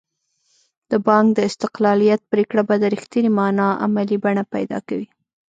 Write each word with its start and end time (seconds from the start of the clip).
د 0.91 0.93
بانک 1.07 1.27
د 1.35 1.39
استقلالیت 1.49 2.21
پرېکړه 2.31 2.61
به 2.67 2.75
په 2.81 2.85
رښتینې 2.95 3.31
معنا 3.37 3.67
عملي 3.85 4.17
بڼه 4.23 4.43
پیدا 4.53 4.77
کوي. 4.87 5.07